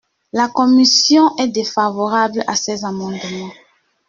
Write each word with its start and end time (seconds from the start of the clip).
La 0.33 0.47
commission 0.47 1.37
est 1.37 1.49
défavorable 1.49 2.43
à 2.47 2.55
ces 2.55 2.85
amendements. 2.85 3.51